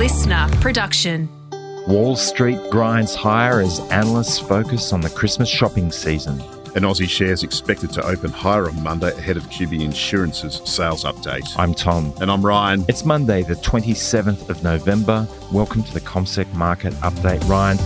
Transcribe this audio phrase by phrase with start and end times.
[0.00, 1.28] listener production.
[1.86, 6.40] Wall Street grinds higher as analysts focus on the Christmas shopping season.
[6.74, 11.46] And Aussie shares expected to open higher on Monday ahead of QBE Insurance's sales update.
[11.58, 12.14] I'm Tom.
[12.22, 12.82] And I'm Ryan.
[12.88, 15.28] It's Monday, the 27th of November.
[15.52, 17.46] Welcome to the CommSec Market Update.
[17.46, 17.76] Ryan,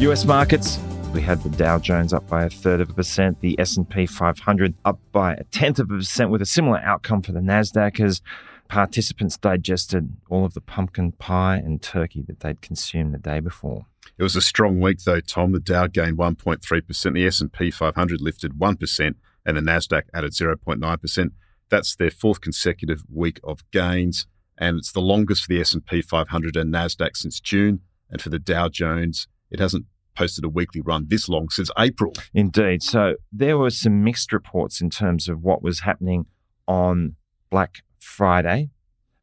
[0.00, 0.78] US markets,
[1.12, 4.74] we had the Dow Jones up by a third of a percent, the S&P 500
[4.84, 8.22] up by a tenth of a percent with a similar outcome for the Nasdaq as
[8.68, 13.86] participants digested all of the pumpkin pie and turkey that they'd consumed the day before.
[14.18, 15.52] It was a strong week, though, Tom.
[15.52, 19.14] The Dow gained 1.3%, the S&P 500 lifted 1%,
[19.46, 21.30] and the Nasdaq added 0.9%.
[21.68, 24.26] That's their fourth consecutive week of gains,
[24.58, 27.80] and it's the longest for the S&P 500 and Nasdaq since June.
[28.10, 32.12] And for the Dow Jones, it hasn't posted a weekly run this long since April.
[32.32, 32.82] Indeed.
[32.82, 36.26] So there were some mixed reports in terms of what was happening
[36.68, 37.16] on
[37.50, 38.70] Black Friday,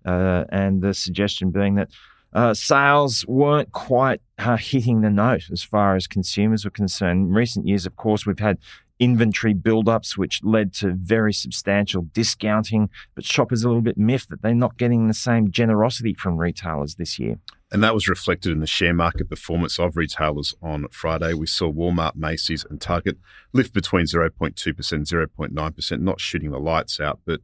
[0.05, 1.89] uh, and the suggestion being that
[2.33, 7.27] uh, sales weren't quite uh, hitting the note as far as consumers were concerned.
[7.27, 8.57] In recent years, of course, we've had
[8.99, 14.29] inventory buildups, which led to very substantial discounting, but shoppers are a little bit miffed
[14.29, 17.37] that they're not getting the same generosity from retailers this year.
[17.71, 21.33] And that was reflected in the share market performance of retailers on Friday.
[21.33, 23.17] We saw Walmart, Macy's, and Target
[23.53, 27.39] lift between 0.2% and 0.9%, not shooting the lights out, but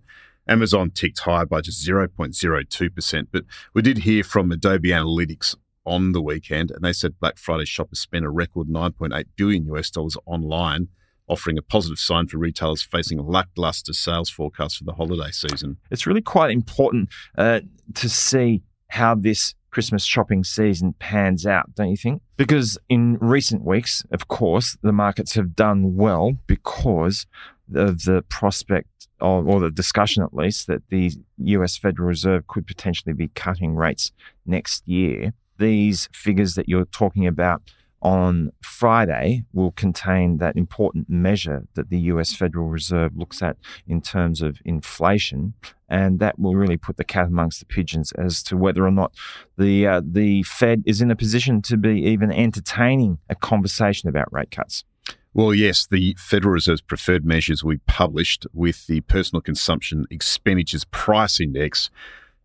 [0.47, 3.27] Amazon ticked higher by just 0.02%.
[3.31, 7.65] But we did hear from Adobe Analytics on the weekend, and they said Black Friday
[7.65, 10.89] shoppers spent a record 9.8 billion US dollars online,
[11.27, 15.77] offering a positive sign for retailers facing lackluster sales forecasts for the holiday season.
[15.89, 17.61] It's really quite important uh,
[17.95, 22.21] to see how this Christmas shopping season pans out, don't you think?
[22.35, 27.27] Because in recent weeks, of course, the markets have done well because
[27.75, 28.87] of the prospect
[29.19, 33.75] or, or the discussion at least that the US Federal Reserve could potentially be cutting
[33.75, 34.11] rates
[34.45, 35.33] next year.
[35.57, 37.61] These figures that you're talking about
[38.01, 43.57] on Friday will contain that important measure that the US Federal Reserve looks at
[43.87, 45.53] in terms of inflation.
[45.89, 49.13] And that will really put the cat amongst the pigeons as to whether or not
[49.57, 54.31] the, uh, the Fed is in a position to be even entertaining a conversation about
[54.31, 54.83] rate cuts.
[55.37, 61.39] Well, yes, the Federal Reserve's preferred measures we published with the Personal Consumption Expenditures Price
[61.39, 61.91] Index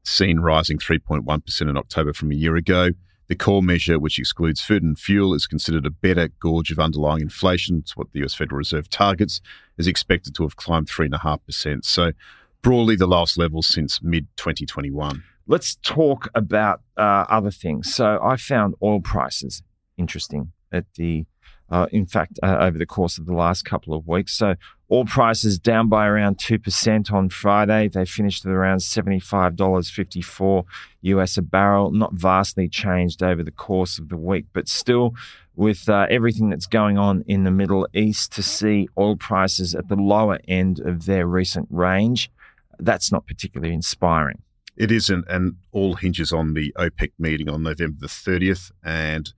[0.04, 2.90] seen rising 3.1% in October from a year ago.
[3.28, 7.22] The core measure, which excludes food and fuel, is considered a better gauge of underlying
[7.22, 7.78] inflation.
[7.78, 9.40] It's what the US Federal Reserve targets,
[9.78, 11.86] is expected to have climbed 3.5%.
[11.86, 12.12] So,
[12.60, 15.24] broadly, the lowest level since mid 2021.
[15.46, 17.94] Let's talk about uh, other things.
[17.94, 19.62] So, I found oil prices
[19.96, 21.24] interesting at the
[21.72, 24.34] uh, in fact, uh, over the course of the last couple of weeks.
[24.34, 24.56] So,
[24.90, 27.88] oil prices down by around 2% on Friday.
[27.88, 30.64] They finished at around $75.54
[31.00, 31.90] US a barrel.
[31.90, 35.14] Not vastly changed over the course of the week, but still,
[35.56, 39.88] with uh, everything that's going on in the Middle East, to see oil prices at
[39.88, 42.30] the lower end of their recent range,
[42.78, 44.42] that's not particularly inspiring.
[44.76, 48.72] It isn't, and all hinges on the OPEC meeting on November the 30th.
[48.84, 49.32] And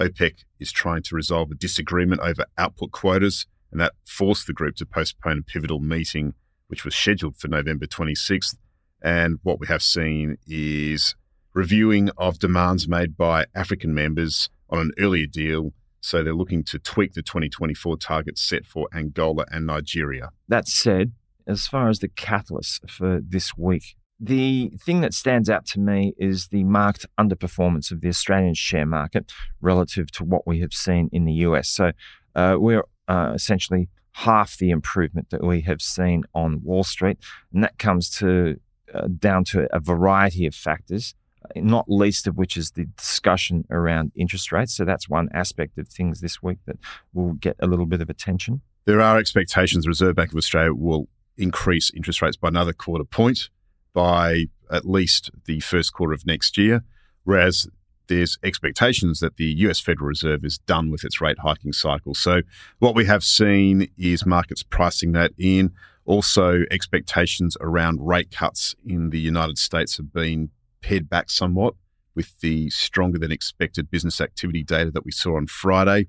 [0.00, 4.76] OPEC is trying to resolve a disagreement over output quotas, and that forced the group
[4.76, 6.34] to postpone a pivotal meeting,
[6.68, 8.56] which was scheduled for November 26th.
[9.02, 11.14] And what we have seen is
[11.54, 15.72] reviewing of demands made by African members on an earlier deal.
[16.00, 20.30] So they're looking to tweak the 2024 targets set for Angola and Nigeria.
[20.48, 21.12] That said,
[21.46, 26.14] as far as the catalyst for this week, the thing that stands out to me
[26.18, 29.32] is the marked underperformance of the Australian share market
[29.62, 31.70] relative to what we have seen in the US.
[31.70, 31.92] So
[32.34, 37.18] uh, we're uh, essentially half the improvement that we have seen on Wall Street,
[37.54, 38.60] and that comes to
[38.92, 41.14] uh, down to a variety of factors.
[41.56, 44.76] Not least of which is the discussion around interest rates.
[44.76, 46.76] So that's one aspect of things this week that
[47.14, 48.60] will get a little bit of attention.
[48.84, 51.08] There are expectations the Reserve Bank of Australia will
[51.38, 53.48] increase interest rates by another quarter point
[53.92, 56.84] by at least the first quarter of next year,
[57.24, 57.68] whereas
[58.06, 62.12] there's expectations that the US Federal Reserve is done with its rate hiking cycle.
[62.12, 62.42] So
[62.78, 65.72] what we have seen is markets pricing that in.
[66.04, 70.50] Also, expectations around rate cuts in the United States have been
[70.82, 71.74] pared back somewhat
[72.16, 76.08] with the stronger than expected business activity data that we saw on Friday.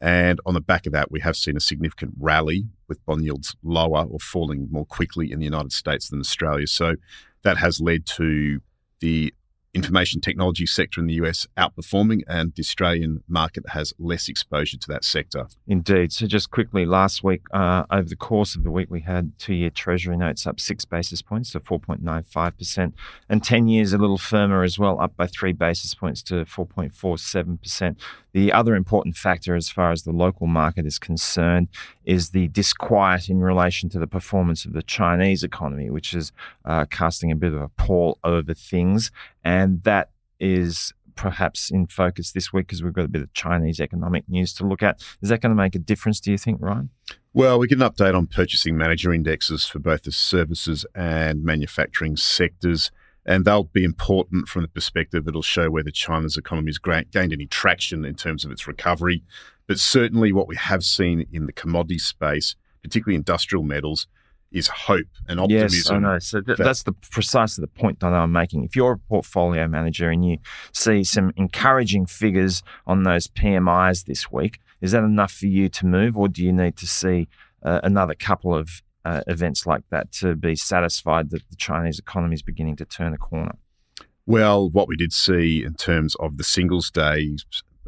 [0.00, 3.54] And on the back of that, we have seen a significant rally with bond yields
[3.62, 6.66] lower or falling more quickly in the United States than Australia.
[6.66, 6.96] So
[7.42, 8.60] that has led to
[9.00, 9.34] the
[9.72, 14.88] information technology sector in the US outperforming, and the Australian market has less exposure to
[14.88, 15.46] that sector.
[15.66, 16.12] Indeed.
[16.12, 19.54] So, just quickly, last week, uh, over the course of the week, we had two
[19.54, 22.92] year Treasury notes up six basis points to 4.95%,
[23.28, 27.96] and 10 years a little firmer as well, up by three basis points to 4.47%.
[28.32, 31.68] The other important factor, as far as the local market is concerned,
[32.04, 36.32] is the disquiet in relation to the performance of the Chinese economy, which is
[36.64, 39.10] uh, casting a bit of a pall over things.
[39.44, 43.80] And that is perhaps in focus this week because we've got a bit of Chinese
[43.80, 45.02] economic news to look at.
[45.20, 46.90] Is that going to make a difference, do you think, Ryan?
[47.32, 52.16] Well, we get an update on purchasing manager indexes for both the services and manufacturing
[52.16, 52.90] sectors
[53.26, 57.46] and they'll be important from the perspective it'll show whether China's economy has gained any
[57.46, 59.22] traction in terms of its recovery.
[59.66, 64.06] But certainly, what we have seen in the commodity space, particularly industrial metals,
[64.52, 65.78] is hope and optimism.
[65.78, 66.18] Yes, I know.
[66.18, 68.64] So th- that, that's the precisely the point that I'm making.
[68.64, 70.38] If you're a portfolio manager and you
[70.72, 75.86] see some encouraging figures on those PMIs this week, is that enough for you to
[75.86, 77.28] move, or do you need to see
[77.62, 82.34] uh, another couple of uh, events like that to be satisfied that the Chinese economy
[82.34, 83.56] is beginning to turn a corner?
[84.26, 87.36] Well, what we did see in terms of the singles day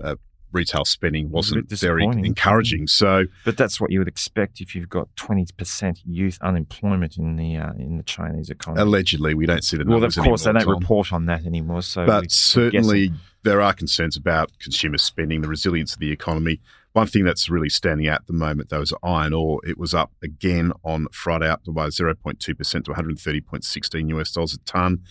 [0.03, 0.17] uh,
[0.53, 2.87] retail spending wasn't very encouraging.
[2.87, 7.37] So, but that's what you would expect if you've got twenty percent youth unemployment in
[7.37, 8.83] the uh, in the Chinese economy.
[8.83, 10.17] Allegedly, we don't see the numbers.
[10.17, 10.81] Well, of course, anymore, they don't Tom.
[10.81, 11.83] report on that anymore.
[11.83, 13.13] So, but certainly
[13.43, 16.61] there are concerns about consumer spending, the resilience of the economy.
[16.93, 19.61] One thing that's really standing out at the moment, though, is iron ore.
[19.65, 25.03] It was up again on Friday, up by 0.2% to 130.16 US dollars a tonne.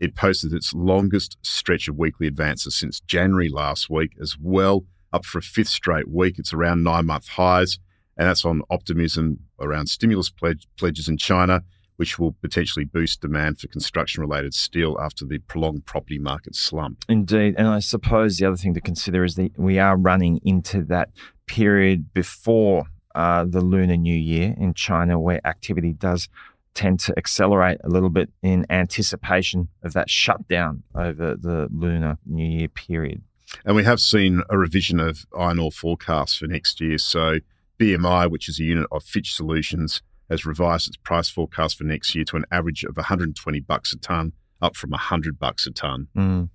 [0.00, 5.24] It posted its longest stretch of weekly advances since January last week as well, up
[5.24, 6.38] for a fifth straight week.
[6.38, 7.78] It's around nine month highs,
[8.16, 11.62] and that's on optimism around stimulus pledge, pledges in China,
[11.96, 17.04] which will potentially boost demand for construction related steel after the prolonged property market slump.
[17.08, 17.56] Indeed.
[17.58, 21.10] And I suppose the other thing to consider is that we are running into that
[21.46, 22.84] period before
[23.16, 26.28] uh, the Lunar New Year in China where activity does
[26.78, 32.46] tend to accelerate a little bit in anticipation of that shutdown over the Lunar New
[32.46, 33.22] Year period.
[33.64, 36.98] And we have seen a revision of iron ore forecasts for next year.
[36.98, 37.38] So
[37.80, 42.14] BMI, which is a unit of Fitch Solutions, has revised its price forecast for next
[42.14, 44.32] year to an average of 120 bucks a ton,
[44.62, 46.06] up from 100 bucks a ton.
[46.16, 46.50] Mm.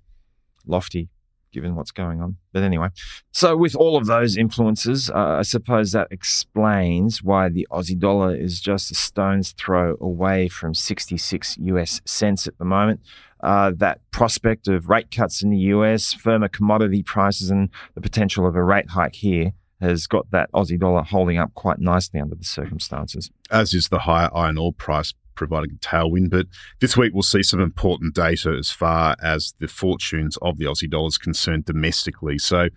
[0.66, 1.10] Lofty,
[1.54, 2.36] given what's going on.
[2.52, 2.88] But anyway,
[3.32, 8.36] so with all of those influences, uh, I suppose that explains why the Aussie dollar
[8.36, 13.00] is just a stone's throw away from 66 US cents at the moment.
[13.40, 18.46] Uh, that prospect of rate cuts in the US, firmer commodity prices, and the potential
[18.46, 22.34] of a rate hike here has got that Aussie dollar holding up quite nicely under
[22.34, 23.30] the circumstances.
[23.50, 26.30] As is the higher iron ore price providing a tailwind.
[26.30, 26.46] But
[26.80, 30.90] this week we'll see some important data as far as the fortunes of the Aussie
[30.90, 32.38] dollar is concerned domestically.
[32.38, 32.68] So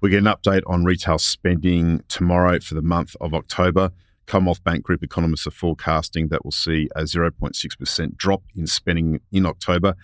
[0.00, 3.90] we get an update on retail spending tomorrow for the month of October.
[4.26, 9.46] Commonwealth Bank Group economists are forecasting that we'll see a 0.6% drop in spending in
[9.46, 9.94] October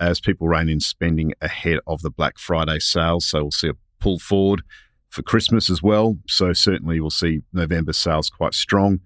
[0.00, 3.24] as people rein in spending ahead of the Black Friday sales.
[3.24, 4.62] So we'll see a pull forward
[5.08, 6.18] for Christmas as well.
[6.26, 9.00] So certainly we'll see November sales quite strong,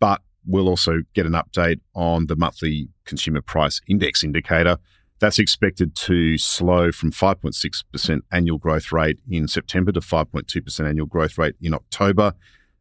[0.00, 4.78] but we'll also get an update on the monthly consumer price index indicator.
[5.20, 11.38] That's expected to slow from 5.6% annual growth rate in September to 5.2% annual growth
[11.38, 12.34] rate in October.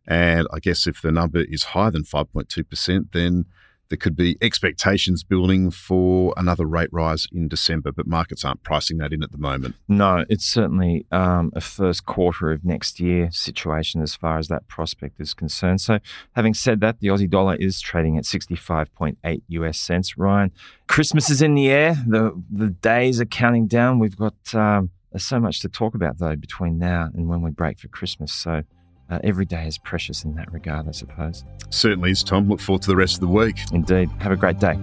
[0.08, 3.46] And I guess if the number is higher than 5.2%, then
[3.91, 8.97] there could be expectations building for another rate rise in December, but markets aren't pricing
[8.99, 9.75] that in at the moment.
[9.89, 14.65] No, it's certainly um, a first quarter of next year situation as far as that
[14.69, 15.81] prospect is concerned.
[15.81, 16.00] So,
[16.38, 20.17] having said that, the Aussie dollar is trading at 65.8 US cents.
[20.17, 20.51] Ryan,
[20.88, 21.98] Christmas is in the air.
[22.07, 24.00] The, the days are counting down.
[24.00, 27.77] We've got um, so much to talk about, though, between now and when we break
[27.77, 28.31] for Christmas.
[28.31, 28.63] So,
[29.12, 31.44] uh, every day is precious in that regard, I suppose.
[31.70, 32.48] Certainly is, Tom.
[32.48, 33.60] Look forward to the rest of the week.
[33.72, 34.10] Indeed.
[34.20, 34.80] Have a great day.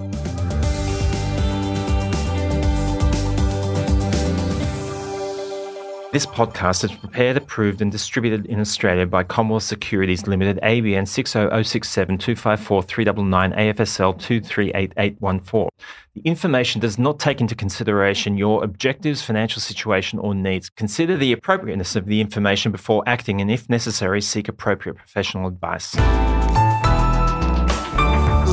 [6.11, 12.17] This podcast is prepared, approved, and distributed in Australia by Commonwealth Securities Limited, ABN 60067
[12.17, 15.69] 254 399 AFSL 238814.
[16.15, 20.71] The information does not take into consideration your objectives, financial situation, or needs.
[20.71, 25.95] Consider the appropriateness of the information before acting, and if necessary, seek appropriate professional advice.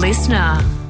[0.01, 0.84] Listener.